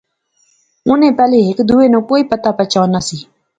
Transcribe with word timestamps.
انیں 0.89 1.15
پہلے 1.19 1.37
ہیک 1.45 1.57
دوہے 1.69 1.87
ناں 1.93 2.03
کوئی 2.09 2.23
پتہ 2.31 2.49
پچھان 2.57 2.87
نہسی 2.93 3.19